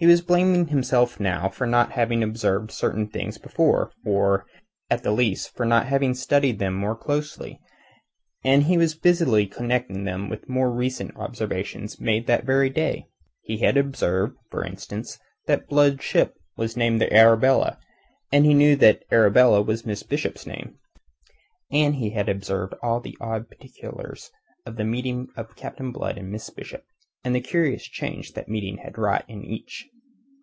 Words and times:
He 0.00 0.06
was 0.06 0.20
blaming 0.22 0.68
himself 0.68 1.18
now 1.18 1.48
for 1.48 1.66
not 1.66 1.90
having 1.90 2.22
observed 2.22 2.70
certain 2.70 3.08
things 3.08 3.36
before, 3.36 3.90
or, 4.06 4.46
at 4.88 5.04
least, 5.04 5.56
for 5.56 5.66
not 5.66 5.86
having 5.86 6.14
studied 6.14 6.60
them 6.60 6.72
more 6.74 6.94
closely, 6.94 7.58
and 8.44 8.62
he 8.62 8.78
was 8.78 8.94
busily 8.94 9.44
connecting 9.44 10.04
them 10.04 10.28
with 10.28 10.48
more 10.48 10.70
recent 10.70 11.16
observations 11.16 12.00
made 12.00 12.28
that 12.28 12.44
very 12.44 12.70
day. 12.70 13.08
He 13.42 13.58
had 13.58 13.76
observed, 13.76 14.38
for 14.52 14.64
instance, 14.64 15.18
that 15.46 15.66
Blood's 15.66 16.04
ship 16.04 16.36
was 16.56 16.76
named 16.76 17.00
the 17.00 17.12
Arabella, 17.12 17.76
and 18.30 18.46
he 18.46 18.54
knew 18.54 18.76
that 18.76 19.02
Arabella 19.10 19.62
was 19.62 19.84
Miss 19.84 20.04
Bishop's 20.04 20.46
name. 20.46 20.78
And 21.72 21.96
he 21.96 22.10
had 22.10 22.28
observed 22.28 22.74
all 22.84 23.00
the 23.00 23.18
odd 23.20 23.48
particulars 23.48 24.30
of 24.64 24.76
the 24.76 24.84
meeting 24.84 25.26
of 25.36 25.56
Captain 25.56 25.90
Blood 25.90 26.18
and 26.18 26.30
Miss 26.30 26.48
Bishop, 26.50 26.84
and 27.24 27.34
the 27.34 27.40
curious 27.40 27.82
change 27.82 28.34
that 28.34 28.48
meeting 28.48 28.78
had 28.78 28.96
wrought 28.96 29.24
in 29.28 29.44
each. 29.44 29.88